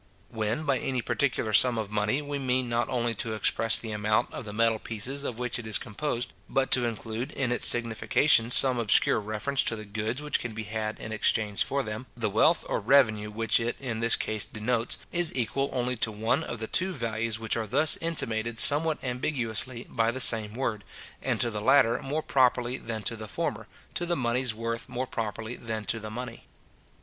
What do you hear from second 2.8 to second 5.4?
only to express the amount of the metal pieces of